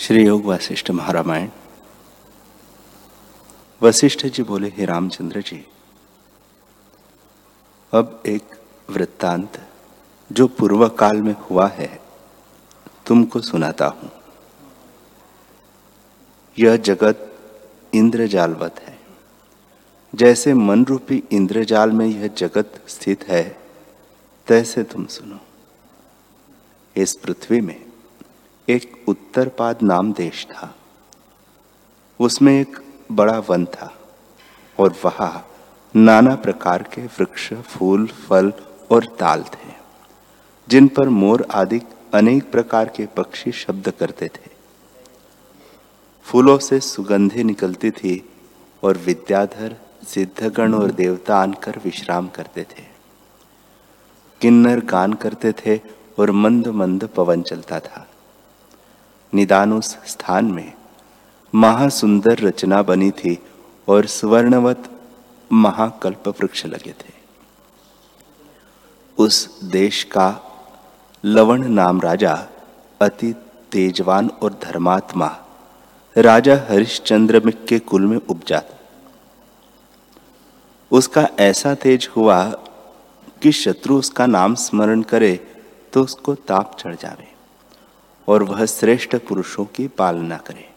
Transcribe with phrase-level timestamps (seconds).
[0.00, 1.48] श्री योग वशिष्ठ महारामायण।
[3.82, 5.66] वशिष्ठ जी बोले, हे रामचंद्र जी,
[7.92, 8.42] अब एक
[8.90, 9.68] वृत्तांत
[10.32, 12.00] जो पूर्व काल में हुआ है,
[13.06, 14.10] तुमको सुनाता हूँ।
[16.58, 17.38] यह जगत
[17.94, 18.98] इंद्रजालवत है।
[20.14, 23.60] जैसे मन रूपी इंद्रजाल में यह जगत स्थित है,
[24.46, 25.38] तैसे तुम सुनो।
[26.96, 27.89] इस पृथ्वी में
[28.70, 30.74] एक उत्तरपाद नाम देश था।
[32.20, 32.76] उसमें एक
[33.12, 33.92] बड़ा वन था
[34.78, 35.46] और वहाँ
[35.94, 38.52] नाना प्रकार के वृक्ष, फूल, फल
[38.92, 39.72] और ताल थे,
[40.68, 41.80] जिन पर मोर आदि
[42.14, 44.50] अनेक प्रकार के पक्षी शब्द करते थे।
[46.26, 48.30] फूलों से सुगंधे निकलती थी
[48.82, 52.84] और विद्याधर, सिद्धगण और देवता आनकर विश्राम करते थे।
[54.40, 55.80] किन्नर गान करते थे
[56.18, 58.06] और मंद मंद पवन चलता था।
[59.32, 60.72] निदान उस स्थान में।
[61.54, 63.38] महासुंदर रचना बनी थी
[63.88, 64.90] और स्वर्णवत
[65.50, 67.12] महाकल्प वृक्ष लगे थे।
[69.18, 70.28] उस देश का
[71.24, 72.34] लवण नाम राजा,
[73.00, 73.32] अति
[73.72, 75.36] तेजवान और धर्मात्मा,
[76.16, 78.62] राजा हरिश्चंद्र के कुल में उपजा
[80.90, 82.44] उसका ऐसा तेज हुआ
[83.42, 85.34] कि शत्रु उसका नाम स्मरण करे
[85.92, 87.28] तो उसको ताप चढ़ जावे।
[88.30, 90.68] और वह श्रेष्ठ पुरुषों की पालना करे।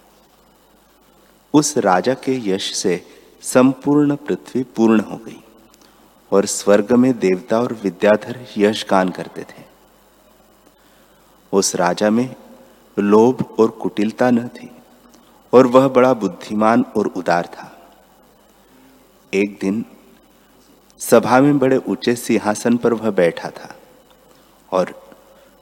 [1.54, 3.08] उस राजा के यश से
[3.42, 5.44] संपूर्ण पृथ्वी पूर्ण हो गई
[6.32, 9.64] और स्वर्ग में देवता और विद्याधर यश गान करते थे।
[11.52, 12.36] उस राजा में
[13.00, 14.72] लोभ और कुटिलता न थी
[15.54, 17.70] और वह बड़ा बुद्धिमान और उदार था।
[19.34, 19.86] एक दिन
[21.00, 23.76] सभा में बड़े ऊँचे सिंहासन पर वह बैठा था
[24.72, 25.03] और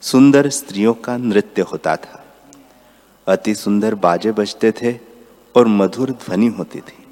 [0.02, 2.26] सुंदर स्त्रियों का नृत्य होता था।
[3.28, 5.00] अति सुंदर बाजे बजते थे
[5.56, 7.08] और मधुर ध्वनि होती थी।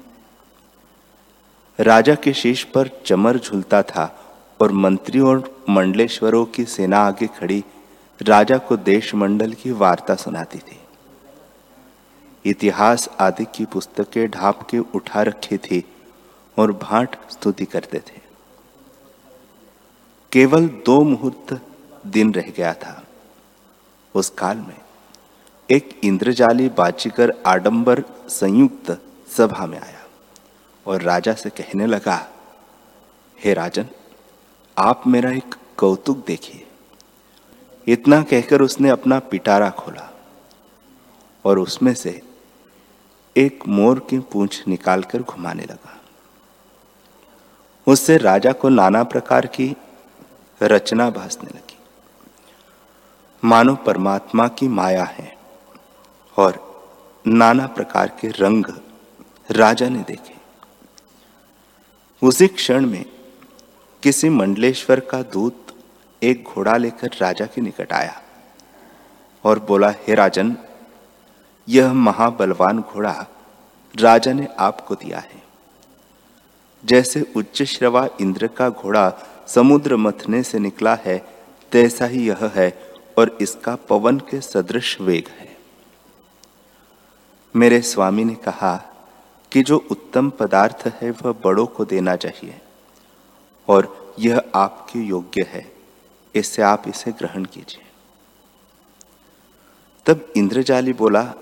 [1.80, 4.24] राजा के शीश पर चमर झूलता था
[4.60, 7.64] और मंत्रियों और मंडलेश्वरों की सेना आगे खड़ी
[8.22, 10.80] राजा को देश मंडल की वार्ता सुनाती थी।
[12.44, 15.84] इतिहास आदि की पुस्तकें ढाप के उठा रखी थी
[16.58, 18.20] और भाट स्तुति करते थे।
[20.32, 21.60] केवल दो मुहूर्त
[22.06, 23.02] दिन रह गया था।
[24.14, 24.76] उस काल में
[25.70, 28.90] एक इंद्रजाली बाचीकर आडंबर संयुक्त
[29.30, 30.04] सभा में आया
[30.86, 32.28] और राजा से कहने लगा,
[33.38, 33.86] हे राजन,
[34.78, 36.66] आप मेरा एक कौतुक देखिए।
[37.86, 40.10] इतना कहकर उसने अपना पिटारा खोला
[41.44, 42.20] और उसमें से
[43.36, 45.98] एक मोर की पूंछ निकालकर घुमाने लगा।
[47.86, 49.76] उससे राजा को नाना प्रकार की
[50.62, 51.69] रचना भासने लगी।
[53.44, 55.38] मानो परमात्मा की माया है।
[56.36, 56.70] और
[57.26, 58.64] नाना प्रकार के रंग
[59.50, 60.34] राजा ने देखे।
[62.22, 63.04] उसी क्षण में
[64.02, 65.66] किसी मंडलेश्वर का दूत
[66.22, 68.22] एक घोड़ा लेकर राजा के निकट आया
[69.44, 70.56] और बोला, हे राजन,
[71.68, 73.26] यह महाबलवान घोड़ा
[74.00, 75.42] राजा ने आपको दिया है।
[76.84, 79.12] जैसे उच्च श्रवा इंद्र का घोड़ा
[79.46, 81.26] समुद्र मथने से निकला है,
[81.72, 82.89] तैसा ही यह है
[83.20, 85.56] और इसका पवन के सदृश वेग है।
[87.56, 88.76] मेरे स्वामी ने कहा
[89.52, 92.60] कि जो उत्तम पदार्थ है, वह बड़ों को देना चाहिए,
[93.68, 95.72] और यह आपके योग्य है।
[96.34, 97.82] इससे आप इसे ग्रहण कीजिए।
[100.06, 101.34] तब इंद्रजाली बोला,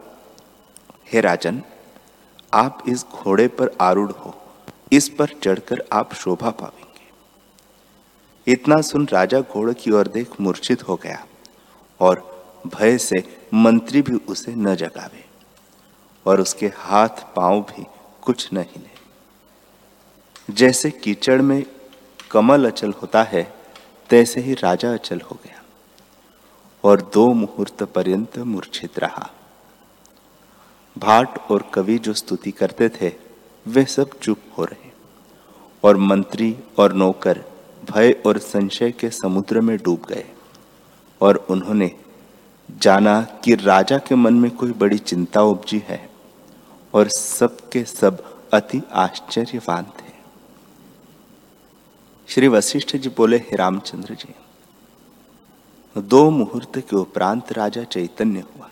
[1.12, 1.62] हे राजन,
[2.54, 4.34] आप इस घोड़े पर आरूढ़ हो।
[4.92, 7.06] इस पर चढ़कर आप शोभा पावेंगे।
[8.52, 11.26] इतना सुन राजा घोड़े की ओर देख मूर्छित हो गया।
[12.00, 12.26] और
[12.66, 13.18] भय से
[13.54, 15.24] मंत्री भी उसे न जगावे
[16.26, 17.84] और उसके हाथ पाँव भी
[18.22, 18.96] कुछ न हिले।
[20.50, 21.62] जैसे कीचड़ में
[22.30, 23.42] कमल अचल होता है,
[24.10, 25.62] तैसे ही राजा अचल हो गया
[26.84, 29.30] और दो मुहूर्त पर्यंत मूर्छित रहा।
[30.98, 33.12] भाट और कवि जो स्तुति करते थे,
[33.66, 34.90] वे सब चुप हो रहे
[35.84, 37.44] और मंत्री और नौकर
[37.90, 40.26] भय और संशय के समुद्र में डूब गए।
[41.20, 41.90] और उन्होंने
[42.70, 46.10] जाना कि राजा के मन में कोई बड़ी चिंता उपजी है
[46.94, 48.22] और सबके सब
[48.52, 50.12] अति आश्चर्यवान थे।
[52.28, 54.34] श्री वशिष्ठ जी बोले, हे रामचंद्र जी,
[55.96, 58.68] दो मुहूर्त के उपरांत राजा चैतन्य हुआ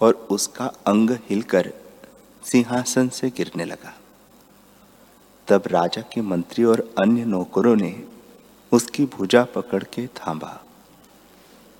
[0.00, 1.72] और उसका अंग हिलकर
[2.42, 3.94] सिंहासन से गिरने लगा।
[5.48, 8.04] तब राजा के मंत्री और अन्य नौकरों ने
[8.72, 10.58] उसकी भुजा पकड़ के थामा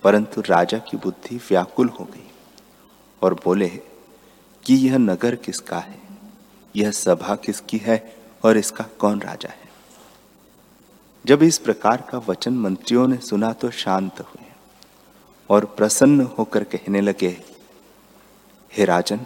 [0.02, 2.30] परंतु राजा की बुद्धि व्याकुल हो गई
[3.22, 3.68] और बोले,
[4.64, 6.00] कि यह नगर किसका है?
[6.76, 9.68] यह सभा किसकी है और इसका कौन राजा है?
[11.26, 14.52] जब इस प्रकार का वचन मंत्रियों ने सुना तो शांत हुए
[15.50, 17.44] और प्रसन्न होकर कहने लगे,
[18.72, 19.20] हे राजन,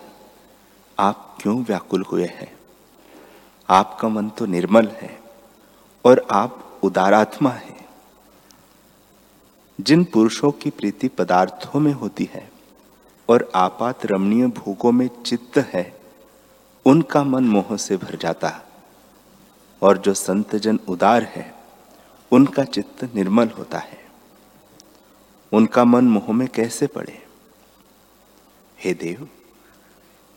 [0.99, 2.57] आप क्यों व्याकुल हुए हैं?
[3.69, 5.19] आपका मन तो निर्मल है
[6.05, 7.84] और आप उदारात्मा है।
[9.81, 12.53] जिन पुरुषों की प्रीति पदार्थों में होती है
[13.29, 16.01] और आपात रमणीय भोगों में चित्त है,
[16.87, 18.63] उनका मन मोह से भर जाता
[19.83, 21.55] और जो संत जन उदार है,
[22.33, 24.05] उनका चित्त निर्मल होता है।
[25.53, 27.27] उनका मन मोह में कैसे पड़े?
[28.79, 29.29] हे देव,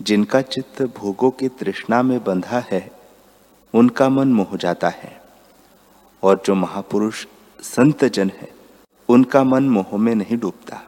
[0.01, 2.91] जिनका चित्त भोगों की तृष्णा में बंधा है,
[3.73, 5.21] उनका मन मोह जाता है।
[6.23, 7.27] और जो महापुरुष
[7.61, 8.56] संत जन है
[9.09, 10.81] उनका मन मोह में नहीं डूबता,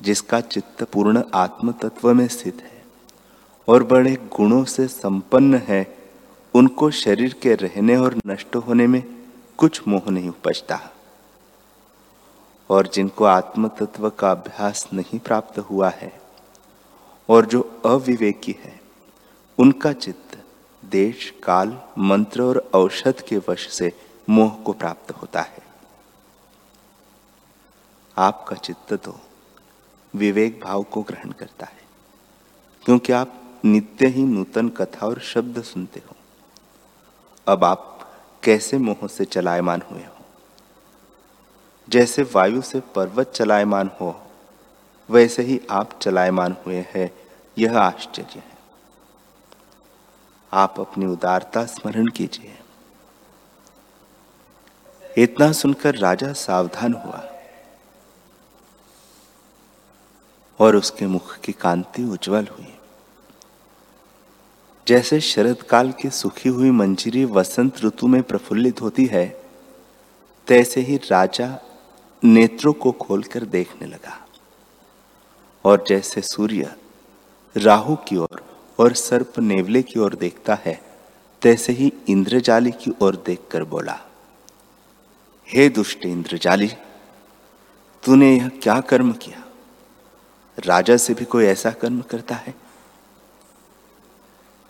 [0.00, 2.82] जिसका चित्त पूर्ण आत्म तत्व में स्थित है
[3.68, 5.86] और बड़े गुणों से संपन्न है,
[6.54, 9.02] उनको शरीर के रहने और नष्ट होने में
[9.58, 10.80] कुछ मोह नहीं उपजता।
[12.70, 16.12] और जिनको आत्म तत्व का अभ्यास नहीं प्राप्त हुआ है
[17.28, 18.80] और जो अविवेकी है,
[19.58, 20.38] उनका चित्त
[20.82, 23.92] देश, काल, मंत्र और औषध के वश से
[24.28, 25.61] मोह को प्राप्त होता है।
[28.18, 29.20] आपका चित्त तो
[30.16, 31.82] विवेक भाव को ग्रहण करता है।
[32.84, 36.16] क्योंकि आप नित्य ही नूतन कथा और शब्द सुनते हो।
[37.48, 38.12] अब आप
[38.44, 40.24] कैसे मोह से चलायमान हुए हो?
[41.88, 44.22] जैसे वायु से पर्वत चलायमान हो,
[45.10, 47.10] वैसे ही आप चलायमान हुए हैं,
[47.58, 48.58] यह आश्चर्य है।
[50.52, 52.58] आप अपनी उदारता स्मरण कीजिए।
[55.18, 57.31] इतना सुनकर राजा सावधान हुआ।
[60.62, 62.74] और उसके मुख की कांति उज्जवल हुई।
[64.88, 69.26] जैसे शरद काल की सुखी हुई मंजीरी वसंत ऋतु में प्रफुल्लित होती है,
[70.46, 71.58] तैसे ही राजा
[72.24, 74.26] नेत्रों को खोलकर देखने लगा।
[75.64, 76.74] और जैसे सूर्य
[77.56, 78.42] राहु की ओर
[78.78, 80.80] और सर्प नेवले की ओर देखता है,
[81.42, 83.98] तैसे ही इंद्रजाली की ओर देखकर बोला,
[85.48, 86.68] हे दुष्ट इंद्रजाली,
[88.02, 89.44] तूने यह क्या कर्म किया?
[90.58, 92.54] राजा से भी कोई ऐसा कर्म करता है?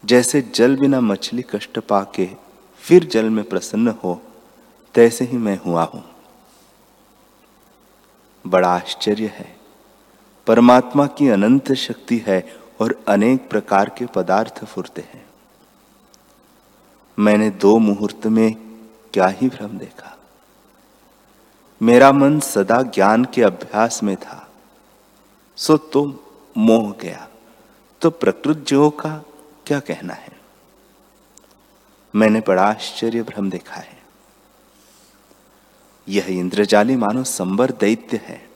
[0.05, 2.31] जैसे जल बिना मछली कष्ट पाके
[2.79, 4.23] फिर जल में प्रसन्न हो,
[4.95, 6.05] तैसे ही मैं हुआ हूँ।
[8.47, 9.57] बड़ा आश्चर्य है।
[10.47, 15.27] परमात्मा की अनंत शक्ति है और अनेक प्रकार के पदार्थ फुरते हैं।
[17.19, 18.55] मैंने दो मुहूर्त में
[19.13, 20.19] क्या ही भ्रम देखा।
[21.83, 24.42] मेरा मन सदा ज्ञान के अभ्यास में था।
[25.57, 26.25] सो तो
[26.57, 27.29] मोह गया।
[28.01, 29.25] तो प्रकृत जीवों का
[29.67, 30.41] क्या कहना है?
[32.15, 34.03] मैंने बड़ा आश्चर्य भ्रम देखा है।
[36.09, 38.49] यह इंद्रजाली मानो संबर दैत्य है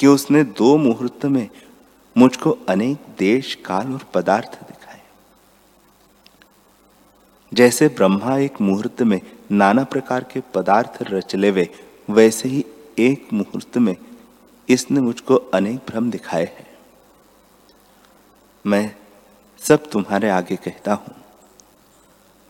[0.00, 1.48] कि उसने दो मुहूर्त में
[2.16, 5.02] मुझको अनेक देश, काल और पदार्थ दिखाए।
[7.54, 9.20] जैसे ब्रह्मा एक मुहूर्त में
[9.52, 11.68] नाना प्रकार के पदार्थ रच लेवे,
[12.10, 12.64] वैसे ही
[12.98, 13.96] एक मुहूर्त में
[14.68, 16.78] इसने मुझको अनेक भ्रम दिखाए हैं।
[18.66, 18.96] मैं
[19.58, 21.14] सब तुम्हारे आगे कहता हूँ।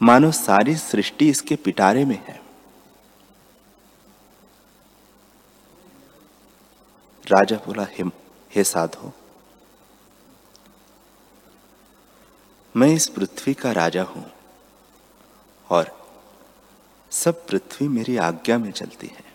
[0.02, 2.40] मानो सारी सृष्टि इसके पिटारे में है।
[7.24, 8.12] राजा बोला, हिम,
[8.54, 9.12] हे साधो,
[12.76, 14.24] मैं इस पृथ्वी का राजा हूँ
[15.70, 15.90] और
[17.10, 19.25] सब पृथ्वी मेरी आज्ञा में चलती है।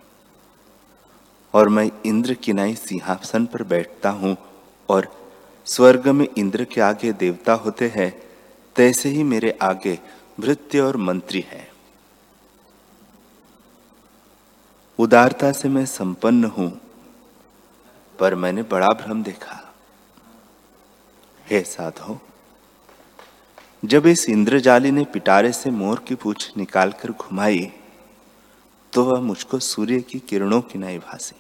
[1.54, 4.36] और मैं इंद्र की नाई सिंहासन पर बैठता हूँ
[4.90, 5.08] और
[5.68, 8.12] स्वर्ग में इंद्र के आगे देवता होते हैं,
[8.76, 9.98] तैसे ही मेरे आगे
[10.40, 11.68] भृत्य और मंत्री हैं।
[15.00, 16.72] उदारता से मैं संपन्न हूँ,
[18.20, 19.60] पर मैंने बड़ा भ्रम देखा।
[21.46, 22.20] हे साधो,
[23.86, 27.72] जब इस इंद्रजाली ने पिटारे से मोर की पूछ निकालकर घुमाई
[28.94, 31.36] तो वह मुझको सूर्य की किरणों की नाई भासी।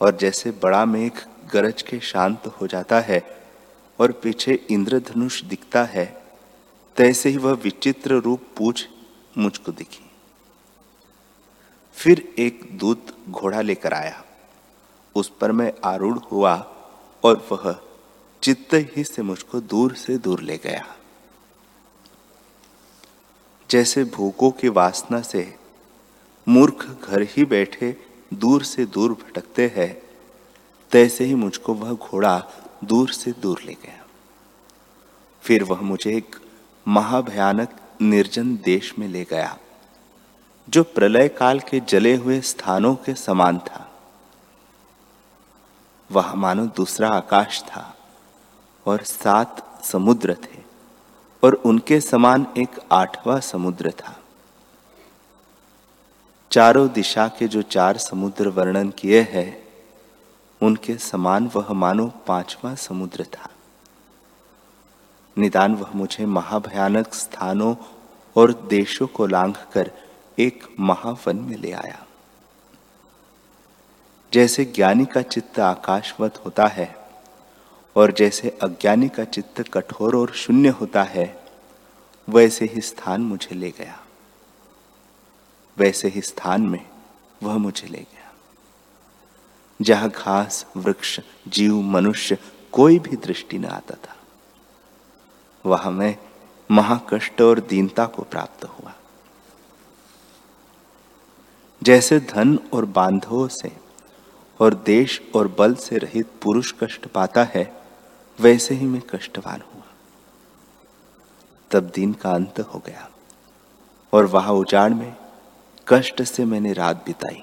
[0.00, 1.12] और जैसे बड़ा मेघ
[1.52, 3.46] गरज के शांत हो जाता है
[4.00, 6.22] और पीछे इंद्रधनुष दिखता है,
[6.96, 8.88] तैसे ही वह विचित्र रूप पूछ
[9.38, 10.10] मुझको दिखी।
[11.92, 14.24] फिर एक दूत घोड़ा लेकर आया।
[15.14, 16.54] उस पर मैं आरूढ़ हुआ
[17.24, 17.80] और वह
[18.42, 20.96] चित्त ही से मुझको दूर से दूर ले गया।
[23.70, 25.59] जैसे भूखों की वासना से
[26.46, 27.96] मूर्ख घर ही बैठे
[28.34, 30.02] दूर से दूर भटकते हैं।
[30.92, 32.42] तैसे ही मुझको वह घोड़ा
[32.84, 34.04] दूर से दूर ले गया।
[35.42, 36.36] फिर वह मुझे एक
[36.86, 39.56] महाभयानक निर्जन देश में ले गया,
[40.68, 43.86] जो प्रलय काल के जले हुए स्थानों के समान था।
[46.10, 47.96] वह मानो दूसरा आकाश था
[48.86, 50.58] और सात समुद्र थे,
[51.42, 54.19] और उनके समान एक आठवां समुद्र था।
[56.52, 59.68] चारों दिशा के जो चार समुद्र वर्णन किए हैं,
[60.62, 63.50] उनके समान वह मानो पांचवा समुद्र था।
[65.38, 67.76] निदान वह मुझे महाभयानक स्थानों
[68.36, 69.90] और देशों को लांघ कर
[70.38, 72.06] एक महावन में ले आया।
[74.32, 76.96] जैसे ज्ञानी का चित्त आकाशवत होता है
[77.96, 81.42] और जैसे अज्ञानी का चित्त कठोर और शून्य होता है,
[82.28, 84.00] वैसे ही स्थान मुझे ले गया।
[85.80, 86.84] वैसे ही स्थान में
[87.42, 88.32] वह मुझे ले गया।
[89.80, 91.18] जहाँ घास, वृक्ष,
[91.48, 92.38] जीव, मनुष्य
[92.72, 94.16] कोई भी दृष्टि न आता था,
[95.64, 96.16] वहाँ मैं
[96.70, 98.92] महाकष्ट और दीनता को प्राप्त हुआ।
[101.82, 103.70] जैसे धन और बांधवों से
[104.60, 107.64] और देश और बल से रहित पुरुष कष्ट पाता है,
[108.38, 109.86] वैसे ही मैं कष्टवान हुआ।
[111.70, 113.08] तब दिन का अंत हो गया
[114.12, 115.14] और वहाँ उजाड़ में
[115.90, 117.42] कष्ट से मैंने रात बिताई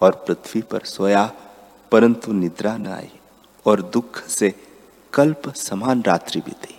[0.00, 1.24] और पृथ्वी पर सोया,
[1.92, 3.10] परंतु निद्रा न आई
[3.66, 4.54] और दुख से
[5.12, 6.74] कल्प समान रात्रि बीती।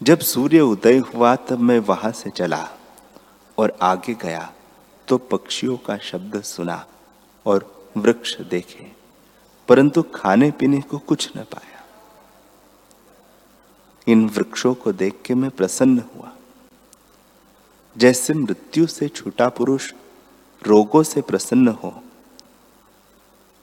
[0.00, 2.68] जब सूर्य उदय हुआ, तब मैं वहाँ से चला
[3.58, 4.52] और आगे गया
[5.08, 6.84] तो पक्षियों का शब्द सुना
[7.46, 8.90] और वृक्ष देखे,
[9.68, 11.69] परंतु खाने पीने को कुछ न पाया
[14.06, 16.32] इन वृक्षों को देख के मैं प्रसन्न हुआ।
[17.96, 19.92] जैसे मृत्यु से छूटा पुरुष
[20.62, 21.92] रोगों से प्रसन्न हो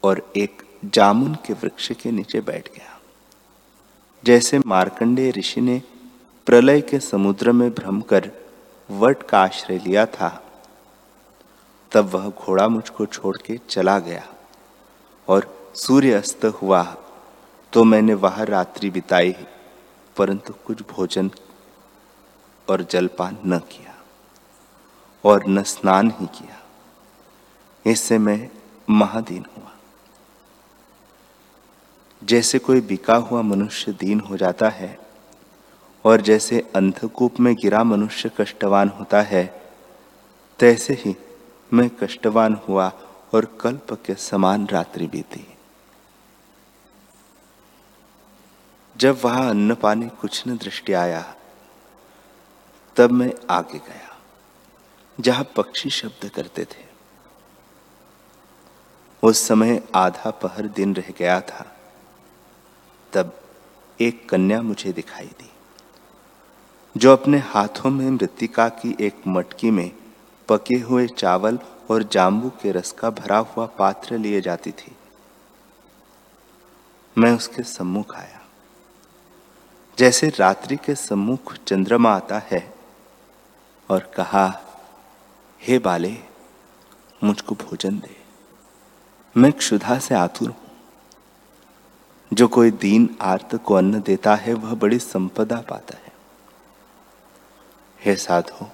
[0.03, 2.99] और एक जामुन के वृक्ष के नीचे बैठ गया।
[4.23, 5.81] जैसे मार्कंडे ऋषि ने
[6.47, 8.31] प्रलय के समुद्र में भ्रम कर
[8.89, 10.29] वट का आश्रय लिया था,
[11.91, 14.23] तब वह घोड़ा मुझको छोड़ के चला गया
[15.27, 16.83] और सूर्य अस्त हुआ
[17.73, 19.35] तो मैंने वह रात्रि बिताई।
[20.17, 21.31] परंतु कुछ भोजन
[22.69, 23.95] और जलपान न किया
[25.25, 26.63] और न स्नान ही किया।
[27.85, 28.49] इससे मैं
[28.89, 29.71] महादीन हुआ।
[32.23, 34.99] जैसे कोई बिका हुआ मनुष्य दीन हो जाता है
[36.05, 39.71] और जैसे अंधकूप में गिरा मनुष्य कष्टवान होता है,
[40.59, 41.15] तैसे ही
[41.73, 42.91] मैं कष्टवान हुआ
[43.33, 45.56] और कल्प के समान रात्रि बीती।
[48.97, 51.23] जब वहाँ अन्न पानी कुछ न दृष्टि आया,
[52.95, 54.15] तब मैं आगे गया,
[55.19, 56.85] जहाँ पक्षी शब्द करते थे।
[59.23, 61.65] उस समय आधा पहर दिन रह गया था,
[63.13, 63.39] तब
[63.99, 65.49] एक कन्या मुझे दिखाई दी,
[66.95, 69.91] जो अपने हाथों में मृतिका की एक मटकी में
[70.49, 71.59] पके हुए चावल
[71.91, 74.95] और जाम्बू के रस का भरा हुआ पात्र लिए जाती थी।
[77.17, 78.36] मैं उसके सम्मुख आया।
[79.97, 82.73] जैसे रात्रि के सम्मुख चंद्रमा आता है
[83.89, 84.61] और कहा,
[85.61, 86.17] हे बाले,
[87.23, 88.23] मुझको भोजन दे।
[89.37, 90.71] मैं क्षुधा से आतुर हूँ।
[92.33, 96.13] जो कोई दीन आर्त को अन्न देता है, वह बड़ी संपदा पाता है।
[98.05, 98.65] हे साधु,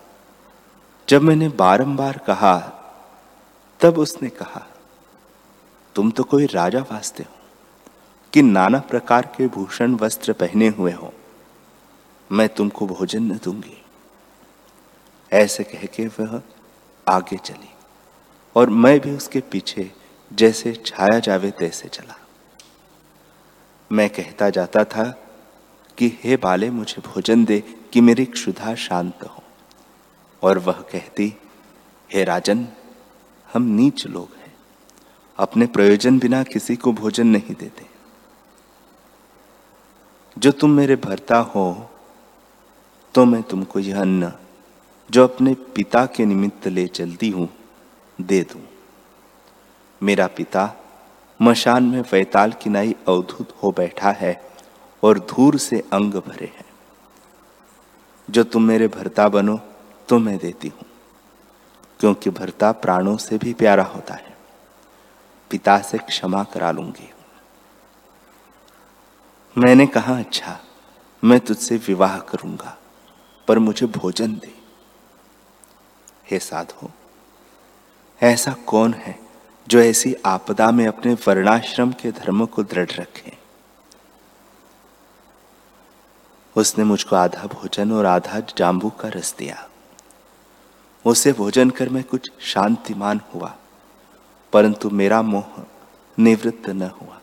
[1.09, 2.59] जब मैंने बारंबार कहा,
[3.79, 4.67] तब उसने कहा,
[5.95, 7.42] तुम तो कोई राजा वास्ते हो।
[8.33, 11.13] कि नाना प्रकार के भूषण वस्त्र पहने हुए हो।
[12.31, 13.85] मैं तुमको भोजन न दूँगी।
[15.33, 16.41] ऐसे कह के वह
[17.07, 17.69] आगे चली
[18.55, 19.91] और मैं भी उसके पीछे
[20.33, 22.19] जैसे छाया जावे तैसे चला।
[23.91, 25.23] मैं कहता जाता था
[25.97, 27.59] कि, हे बाले, मुझे भोजन दे
[27.93, 29.43] कि मेरी क्षुधा शांत हो।
[30.41, 31.37] और वह कहती,
[32.13, 32.67] हे राजन,
[33.53, 34.53] हम नीच लोग हैं।
[35.37, 37.92] अपने प्रयोजन बिना किसी को भोजन नहीं देते।
[40.37, 41.65] जो तुम मेरे भरता हो
[43.15, 44.31] तो मैं तुमको यह अन्न,
[45.09, 47.47] जो अपने पिता के निमित्त ले चलती हूँ,
[48.19, 48.61] दे दूँ।
[50.01, 50.69] मेरा पिता
[51.39, 54.33] मशान में वैताल किनाई अवधुत हो बैठा है
[55.03, 56.65] और धूर से अंग भरे हैं।
[58.27, 59.59] जो तुम मेरे भरता बनो
[60.09, 60.85] तो मैं देती हूँ,
[61.99, 64.37] क्योंकि भरता प्राणों से भी प्यारा होता है।
[65.51, 67.12] पिता से क्षमा करा लूँगी।
[69.55, 70.59] मैंने कहा अच्छा
[71.23, 72.77] मैं तुझसे विवाह करूँगा,
[73.47, 74.53] पर मुझे भोजन दे।
[76.31, 76.89] हे साधु,
[78.21, 79.17] ऐसा कौन है
[79.67, 83.37] जो ऐसी आपदा में अपने वर्णाश्रम के धर्म को दृढ़ रखे?
[86.55, 89.67] उसने मुझको आधा भोजन और आधा जाम्बू का रस दिया।
[91.05, 93.55] उसे भोजन कर मैं कुछ शांतिमान हुआ,
[94.53, 95.65] परंतु मेरा मोह
[96.17, 97.19] निवृत्त न हुआ।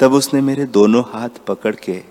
[0.00, 2.04] तब उसने मेरे दोनों हाथ पकड़ के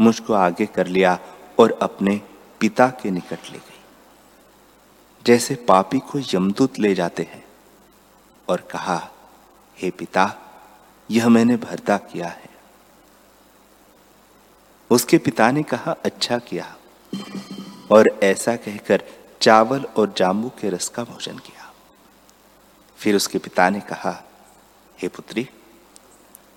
[0.00, 1.18] मुझको आगे कर लिया
[1.58, 2.20] और अपने
[2.60, 3.80] पिता के निकट ले गई।
[5.26, 7.44] जैसे पापी को यमदूत ले जाते हैं
[8.48, 9.10] और कहा,
[9.78, 10.34] हे पिता,
[11.10, 12.50] यह मैंने भरता किया है।
[14.90, 16.76] उसके पिता ने कहा अच्छा किया।
[17.92, 19.04] और ऐसा कहकर
[19.40, 21.72] चावल और जाम्बू के रस का भोजन किया।
[22.96, 24.24] फिर उसके पिता ने कहा,
[25.02, 25.48] हे पुत्री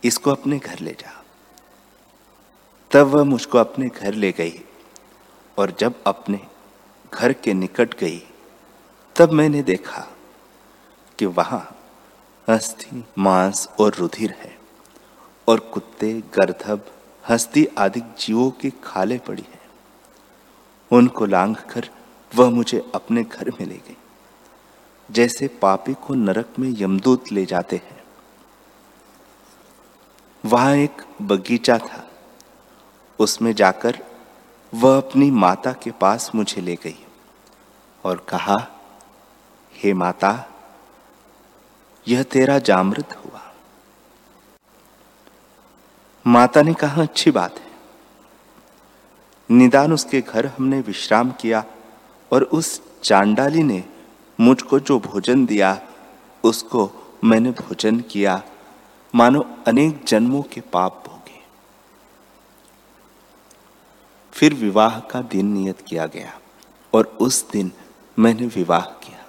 [0.03, 1.23] इसको अपने घर ले जा।
[2.91, 4.61] तब वह मुझको अपने घर ले गई
[5.57, 6.39] और जब अपने
[7.13, 8.21] घर के निकट गई,
[9.15, 10.07] तब मैंने देखा
[11.19, 11.79] कि वहाँ
[12.47, 14.57] अस्थि मांस और रुधिर है
[15.47, 16.85] और कुत्ते, गर्धब,
[17.29, 19.61] हस्ती आदि जीवों की खाले पड़ी है।
[20.91, 21.89] उनको लांग कर
[22.35, 23.97] वह मुझे अपने घर में ले गई।
[25.11, 27.92] जैसे पापी को नरक में यमदूत ले जाते हैं
[30.45, 32.09] वहाँ एक बगीचा था।
[33.19, 33.99] उसमें जाकर
[34.73, 37.05] वह अपनी माता के पास मुझे ले गई
[38.03, 38.67] और कहा,
[39.73, 40.49] हे माता,
[42.07, 43.53] यह तेरा जामृत हुआ।
[46.27, 47.71] माता ने कहा, अच्छी बात है।
[49.51, 51.63] निदान उसके घर हमने विश्राम किया
[52.31, 53.83] और उस चांडाली ने
[54.39, 55.81] मुझको जो भोजन दिया,
[56.43, 56.91] उसको
[57.23, 58.43] मैंने भोजन किया।
[59.15, 61.41] मानो अनेक जन्मों के पाप भोगे।
[64.31, 66.39] फिर विवाह का दिन नियत किया गया
[66.93, 67.71] और उस दिन
[68.19, 69.25] मैंने विवाह किया।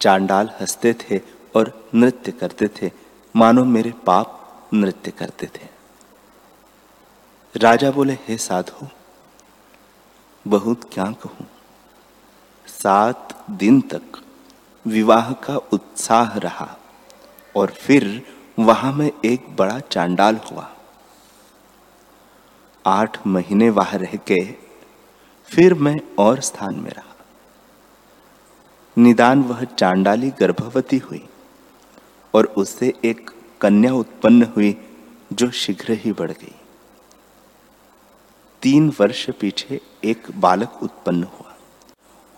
[0.00, 1.18] चांडाल हँसते थे
[1.56, 2.90] और नृत्य करते थे,
[3.36, 4.40] मानो मेरे पाप
[4.74, 5.68] नृत्य करते थे।
[7.56, 8.86] राजा बोले, हे साधु,
[10.48, 11.46] बहुत क्या कहूँ?
[12.66, 14.22] सात दिन तक
[14.86, 16.76] विवाह का उत्साह रहा
[17.56, 20.68] और फिर वहाँ में एक बड़ा चांडाल हुआ।
[22.84, 24.44] आठ महीने वहाँ रह के
[25.48, 27.14] फिर मैं और स्थान में रहा।
[28.96, 31.22] निदान वह चांडाली गर्भवती हुई
[32.34, 34.76] और उससे एक कन्या उत्पन्न हुई
[35.32, 36.54] जो शीघ्र ही बढ़ गई।
[38.62, 41.54] तीन वर्ष पीछे एक बालक उत्पन्न हुआ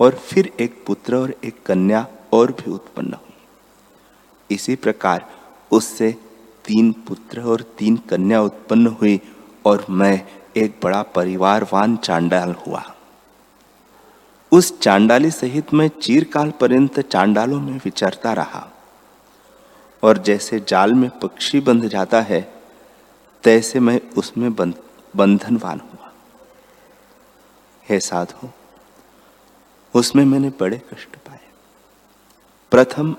[0.00, 5.30] और फिर एक पुत्र और एक कन्या और भी उत्पन्न हुई। इसी प्रकार
[5.70, 6.12] उससे
[6.64, 9.20] तीन पुत्र और तीन कन्या उत्पन्न हुई
[9.64, 12.94] और मैं एक बड़ा परिवारवान चांडाल हुआ।
[14.52, 18.72] उस चांडाली सहित मैं चीरकाल पर्यंत चांडालों में विचरता रहा।
[20.02, 22.54] और जैसे जाल में पक्षी बंध जाता है,
[23.42, 24.54] तैसे मैं उसमें
[25.16, 26.12] बंधनवान हुआ।
[27.88, 28.48] हे साधु,
[29.94, 31.40] उसमें मैंने बड़े कष्ट पाए।
[32.70, 33.16] प्रथम,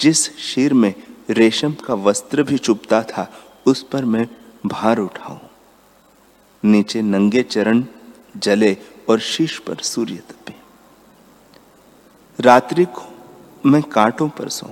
[0.00, 0.94] जिस शीर में
[1.30, 3.32] रेशम का वस्त्र भी चुपता था,
[3.66, 4.28] उस पर मैं
[4.66, 5.38] भार उठाऊं।
[6.64, 7.84] नीचे नंगे चरण
[8.36, 8.76] जले
[9.08, 10.54] और शीश पर सूर्य तपे।
[12.40, 13.02] रात्रि को
[13.66, 14.70] मैं कांटों पर सो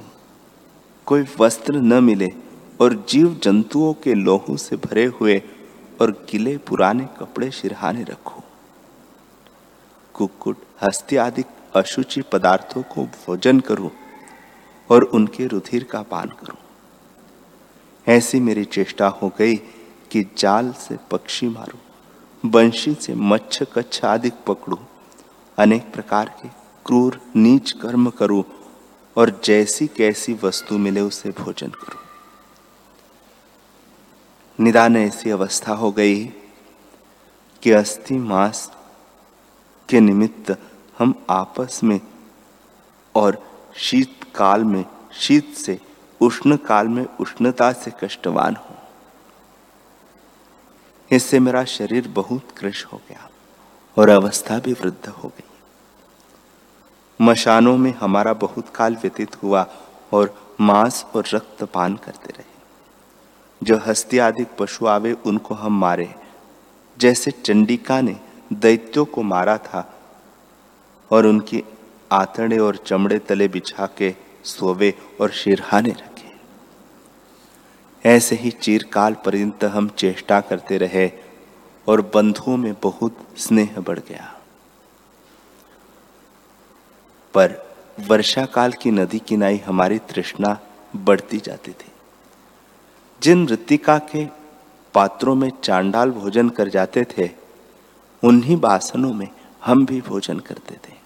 [1.06, 2.32] कोई वस्त्र न मिले
[2.80, 5.42] और जीव जंतुओं के लोहों से भरे हुए
[6.00, 8.42] और गिले पुराने कपड़े सिरहाने रखो।
[10.14, 11.44] कुकुट हस्ती आदि
[11.76, 13.90] अशुचि पदार्थों को भोजन करूँ
[14.90, 16.56] और उनके रुधिर का पान करूँ।
[18.06, 19.56] ऐसी मेरी चेष्टा हो गई
[20.10, 24.78] कि जाल से पक्षी मारूं, बंशी से मच्छ कच्छ आदि पकड़ू,
[25.58, 26.48] अनेक प्रकार के
[26.86, 28.44] क्रूर, नीच कर्म करूँ
[29.16, 32.02] और जैसी कैसी वस्तु मिले उसे भोजन करूँ।
[34.58, 36.24] निदान ऐसी अवस्था हो गई
[37.62, 38.70] कि अस्थि मास
[39.88, 40.56] के निमित्त
[40.98, 42.00] हम आपस में
[43.14, 43.42] और
[43.76, 45.80] शीतकाल में, शीत से,
[46.20, 48.74] उष्ण काल में उष्णता से कष्टवान हो।
[51.10, 53.30] इससे मेरा शरीर बहुत कृष हो गया
[53.98, 55.48] और अवस्था भी वृद्ध हो गई।
[57.20, 59.66] मशानों में हमारा बहुत काल व्यतीत हुआ
[60.12, 62.54] और मांस और रक्त पान करते रहे।
[63.62, 66.14] जो हस्ती आदि पशु आवे, उनको हम मारे।
[66.98, 68.20] जैसे चंडिका ने
[68.52, 69.94] दैत्यों को मारा था
[71.10, 71.64] और उनकी
[72.12, 74.14] आतड़े और चमड़े तले बिछा के
[74.44, 76.14] सोवे और शिरहाने रखे।
[78.08, 81.10] ऐसे ही चीरकाल पर्यंत हम चेष्टा करते रहे
[81.88, 84.40] और बंधुओं में बहुत स्नेह बढ़ गया।
[87.34, 90.58] पर वर्षा काल की नदी किनाई हमारी तृष्णा
[90.96, 91.92] बढ़ती जाती थी।
[93.22, 94.26] जिन मृतिका के
[94.94, 97.30] पात्रों में चांडाल भोजन कर जाते थे,
[98.24, 99.28] उन्हीं बासनों में
[99.64, 101.03] हम भी भोजन करते थे।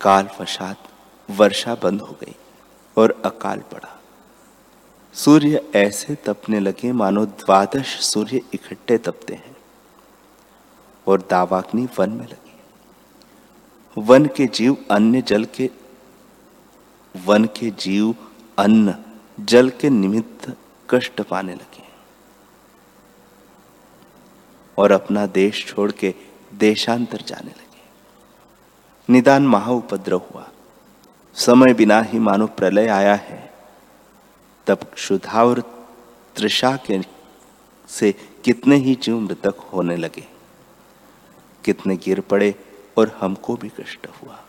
[0.00, 0.88] काल वशात
[1.28, 2.34] वर्षा बंद हो गई
[2.96, 3.94] और अकाल पड़ा।
[5.14, 9.56] सूर्य ऐसे तपने लगे मानो द्वादश सूर्य इकट्ठे तपते हैं
[11.06, 15.70] और दावाग्नि वन में लगी। वन के जीव अन्य जल के,
[17.14, 18.14] वन के जीव
[18.58, 18.94] अन्न
[19.38, 20.56] जल के निमित्त
[20.90, 21.86] कष्ट पाने लगे
[24.78, 26.14] और अपना देश छोड़ के
[26.54, 27.67] देशांतर जाने लगे।
[29.10, 30.48] निदान महा उपद्रव हुआ।
[31.34, 33.52] समय बिना ही मानो प्रलय आया है।
[34.66, 35.60] तब क्षुधा और
[36.36, 37.02] त्रिषा के
[37.88, 38.12] से
[38.44, 40.28] कितने ही जीव मृतक होने लगे।
[41.64, 42.54] कितने गिर पड़े
[42.98, 44.44] और हमको भी कष्ट हुआ।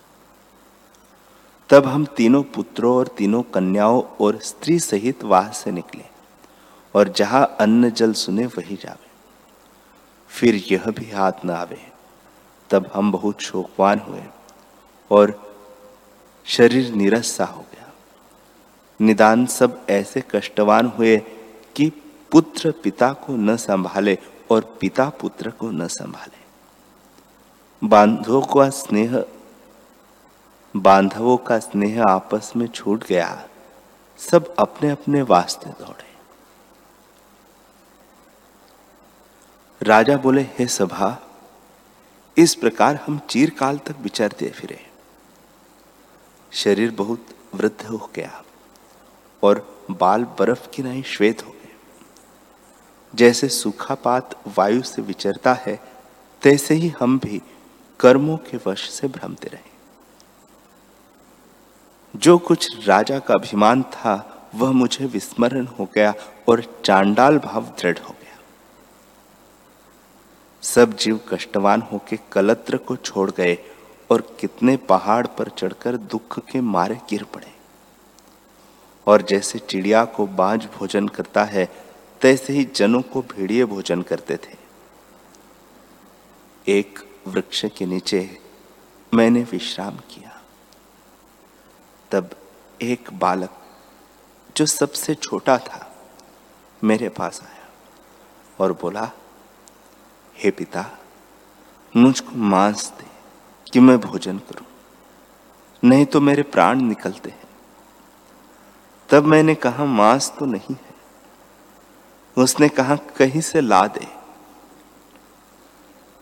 [1.70, 6.04] तब हम तीनों पुत्रों और तीनों कन्याओं और स्त्री सहित वाह से निकले
[6.96, 9.08] और जहाँ अन्न जल सुने वही जावे।
[10.28, 11.92] फिर यह भी हाथ न आवे।
[12.70, 14.24] तब हम बहुत शोकवान हुए।
[15.12, 15.56] और
[16.46, 17.94] शरीर निरस सा हो गया।
[19.02, 21.18] निदान सब ऐसे कष्टवान हुए
[21.76, 21.90] कि
[22.32, 24.18] पुत्र पिता को न संभाले
[24.52, 26.40] और पिता पुत्र को न संभाले।
[27.88, 29.26] बांधवों का स्नेह,
[30.76, 33.48] बांधवों का स्नेह आपस में छूट गया।
[34.18, 36.10] सब अपने अपने वास्ते दौड़े।
[39.82, 41.18] राजा बोले, हे सभा,
[42.38, 44.89] इस प्रकार हम चीरकाल तक विचरते फिरे।
[46.52, 48.44] शरीर बहुत वृद्ध हो गया
[49.44, 51.76] और बाल बर्फ़ की नहीं श्वेत हो गए।
[53.16, 55.80] जैसे सूखा पात वायु से विचरता है,
[56.42, 57.42] तैसे ही हम भी
[58.00, 59.70] कर्मों के वश से भ्रमते रहे।
[62.16, 66.14] जो कुछ राजा का अभिमान था, वह मुझे विस्मरण हो गया
[66.50, 68.38] और चांडाल भाव दृढ़ हो गया।
[70.62, 73.58] सब जीव कष्टवान होके कलत्र को छोड़ गए
[74.12, 77.56] और कितने पहाड़ पर चढ़कर दुख के मारे गिर पड़े।
[79.08, 81.72] और जैसे चिड़िया को बाज भोजन करता है,
[82.22, 84.58] तैसे ही जनों को भेड़िए भोजन करते थे।
[86.68, 88.42] एक वृक्ष के नीचे
[89.14, 90.42] मैंने विश्राम किया।
[92.12, 92.30] तब
[92.82, 93.58] एक बालक,
[94.58, 95.96] जो सबसे छोटा था,
[96.84, 97.68] मेरे पास आया
[98.60, 99.12] और बोला,
[100.38, 101.00] हे पिता,
[101.96, 103.19] मुझको मांस दे।
[103.74, 104.66] कि मैं भोजन करूँ।
[105.84, 107.44] नहीं तो मेरे प्राण निकलते हैं।
[109.10, 110.90] तब मैंने कहा, मांस तो नहीं है।
[112.38, 114.08] उसने कहा, कहीं से ला दे।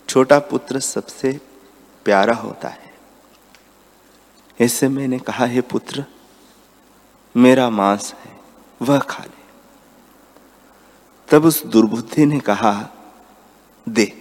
[0.10, 1.42] छोटा पुत्र सबसे
[2.06, 2.94] प्यारा होता है।
[4.60, 6.06] इससे मैंने कहा, हे पुत्र,
[7.38, 8.40] मेरा मांस है,
[8.82, 9.38] वह खा ले।
[11.30, 12.90] तब उस दुर्बुद्धि ने कहा,
[13.90, 14.17] दे।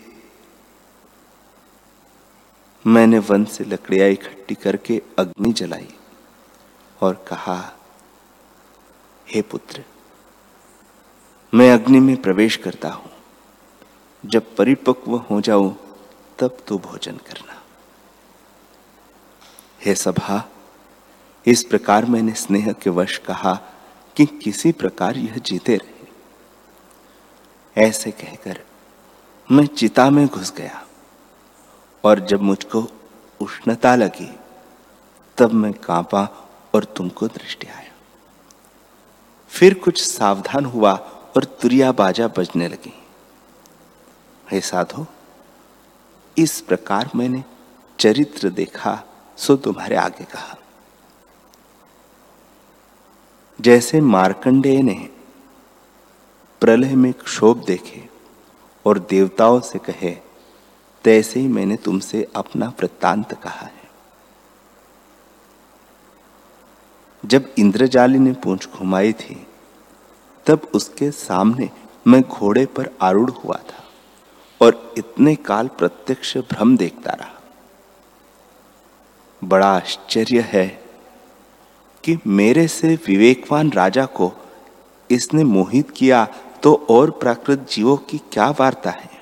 [2.87, 5.95] मैंने वन से लकड़ियाँ इकट्ठी करके अग्नि जलाई
[7.01, 7.73] और कहा,
[9.35, 9.85] हे पुत्र,
[11.55, 13.11] मैं अग्नि में प्रवेश करता हूँ।
[14.27, 15.77] जब परिपक्व हो जाऊँ,
[16.39, 17.63] तब तू भोजन करना।
[19.85, 20.49] हे सभा,
[21.47, 23.55] इस प्रकार मैंने स्नेह के वश कहा
[24.17, 26.07] कि किसी प्रकार यह जीते रहे।
[27.83, 28.65] ऐसे कहकर
[29.51, 30.86] मैं चिता में घुस गया।
[32.05, 32.89] और जब मुझको
[33.41, 34.39] उष्णता लगी,
[35.39, 37.93] तब मैं कांपा और तुमको दृष्टि आया।
[39.49, 40.93] फिर कुछ सावधान हुआ
[41.37, 43.03] और तुरिया बाजा बजने लगी।
[44.51, 45.07] हे साधो,
[46.39, 47.45] इस प्रकार मैंने
[48.01, 49.03] चरित्र देखा,
[49.37, 50.57] सो तुम्हारे आगे कहा।
[53.61, 55.09] जैसे मार्कंडेय ने
[56.61, 58.09] प्रलय में क्षोभ देखे
[58.87, 60.26] और देवताओं से कहे
[61.07, 63.85] तैसे ही मैंने तुमसे अपना वृत्तांत कहा है।
[67.25, 69.47] जब इंद्रजाली ने पूंछ घुमाई थी,
[70.47, 71.71] तब उसके सामने
[72.07, 73.85] मैं घोड़े पर आरूढ़ हुआ था
[74.61, 77.41] और इतने काल प्रत्यक्ष भ्रम देखता रहा।
[79.43, 80.67] बड़ा आश्चर्य है
[82.05, 84.33] कि मेरे से विवेकवान राजा को
[85.11, 86.25] इसने मोहित किया
[86.63, 89.16] तो और प्राकृत जीवों की क्या वार्ता है।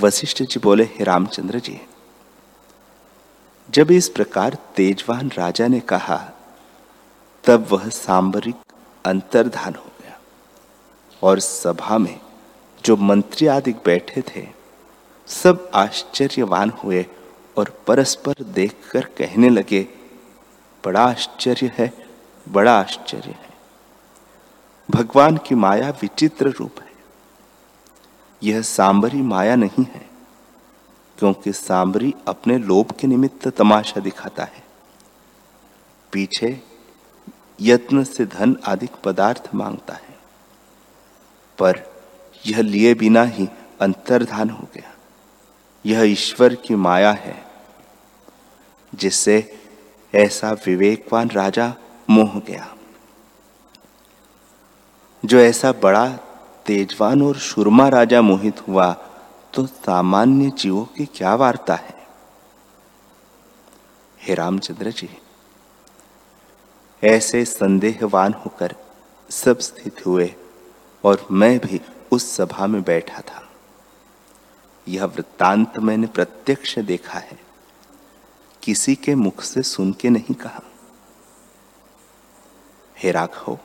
[0.00, 1.80] वशिष्ठ जी बोले, हे रामचंद्र जी,
[3.70, 6.30] जब इस प्रकार तेजवान राजा ने कहा,
[7.44, 8.54] तब वह सांबरिक
[9.06, 10.18] अंतर्धान हो गया।
[11.22, 12.20] और सभा में
[12.84, 14.48] जो मंत्री आदि बैठे थे,
[15.26, 17.06] सब आश्चर्यवान हुए
[17.56, 19.88] और परस्पर देखकर कहने लगे,
[20.84, 21.92] बड़ा आश्चर्य है,
[22.48, 23.50] बड़ा आश्चर्य है।
[24.90, 26.83] भगवान की माया विचित्र रूप है।
[28.44, 30.08] यह सांबरी माया नहीं है,
[31.18, 34.62] क्योंकि सांबरी अपने लोभ के निमित्त तमाशा दिखाता है।
[36.12, 36.60] पीछे
[37.60, 40.16] यत्न से धन आदि पदार्थ माँगता है,
[41.58, 41.82] पर
[42.46, 43.48] यह लिए बिना ही
[43.80, 44.92] अंतर्धान हो गया।
[45.84, 47.44] यह ईश्वर की माया है,
[48.94, 49.36] जिससे
[50.14, 51.74] ऐसा विवेकवान राजा
[52.10, 52.74] मोह गया।
[55.24, 56.06] जो ऐसा बड़ा
[56.66, 58.92] तेजवान और सुरमा राजा मोहित हुआ
[59.54, 62.06] तो सामान्य जीवों की क्या वार्ता है?
[64.20, 65.08] हे रामचंद्र जी,
[67.04, 68.74] ऐसे संदेहवान होकर
[69.30, 70.34] सब स्थित हुए
[71.04, 71.80] और मैं भी
[72.12, 73.48] उस सभा में बैठा था।
[74.88, 77.38] यह वृत्तांत मैंने प्रत्यक्ष देखा है।
[78.62, 80.62] किसी के मुख से सुन के नहीं कहा।
[82.98, 83.58] हे राघव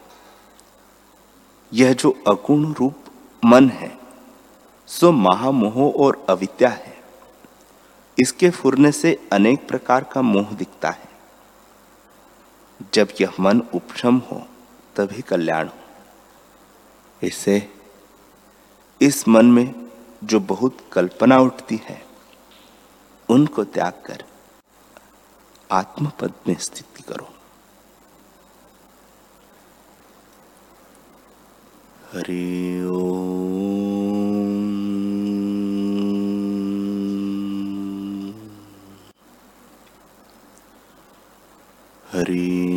[1.73, 2.95] यह जो अगुण रूप
[3.45, 3.97] मन है,
[4.88, 6.97] सो महामोह और अविद्या है।
[8.19, 11.10] इसके फुरने से अनेक प्रकार का मोह दिखता है।
[12.93, 14.47] जब यह मन उपशम हो,
[14.95, 15.79] तभी कल्याण हो।
[17.23, 17.73] इसे,
[19.01, 19.75] इस मन में
[20.23, 22.05] जो बहुत कल्पना उठती है,
[23.29, 24.23] उनको त्याग कर
[25.71, 27.38] आत्मपद में स्थिति करो।
[32.13, 32.43] हरि
[42.13, 42.69] हरि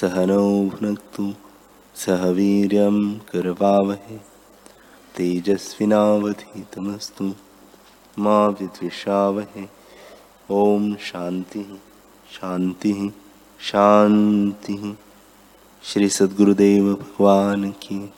[0.00, 1.24] सहनौ भुनक्तु
[1.96, 2.98] सह वीर्यं
[3.30, 4.18] करवावहे
[5.16, 7.34] तेजस्विनावधीतमस्तु।
[8.18, 9.68] मा विद्विषावहे।
[10.50, 11.80] ॐ शांति
[12.32, 13.12] शांति
[13.60, 14.96] शांति।
[15.82, 18.12] श्री सद्गुरुदेव भगवान की